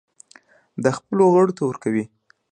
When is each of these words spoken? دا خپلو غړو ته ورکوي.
دا 0.83 0.91
خپلو 0.99 1.23
غړو 1.33 1.51
ته 1.57 1.61
ورکوي. 1.65 2.05